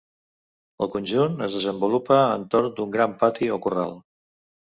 El 0.85 0.87
conjunt 0.95 1.35
es 1.47 1.57
desenvolupa 1.57 2.17
entorn 2.39 2.73
d'un 2.81 2.97
gran 2.97 3.15
pati 3.21 3.53
o 3.59 3.61
corral. 3.69 3.95